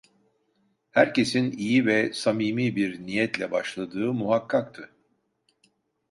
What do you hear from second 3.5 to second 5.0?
başladığı muhakkaktı.